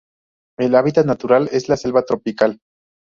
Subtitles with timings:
[0.57, 2.57] El hábitat natural es la selva tropical.